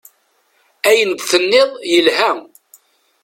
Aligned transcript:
Ayen-d-tenniḍ 0.89 1.69
yelha. 1.91 2.31